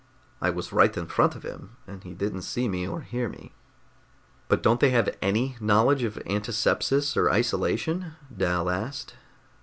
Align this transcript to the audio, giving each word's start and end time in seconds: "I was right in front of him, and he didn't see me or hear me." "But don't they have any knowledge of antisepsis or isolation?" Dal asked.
"I 0.41 0.49
was 0.49 0.73
right 0.73 0.97
in 0.97 1.05
front 1.05 1.35
of 1.35 1.43
him, 1.43 1.77
and 1.85 2.03
he 2.03 2.15
didn't 2.15 2.41
see 2.41 2.67
me 2.67 2.87
or 2.87 3.01
hear 3.01 3.29
me." 3.29 3.53
"But 4.47 4.63
don't 4.63 4.79
they 4.79 4.89
have 4.89 5.15
any 5.21 5.57
knowledge 5.59 6.01
of 6.01 6.15
antisepsis 6.25 7.15
or 7.15 7.29
isolation?" 7.29 8.13
Dal 8.35 8.67
asked. 8.71 9.13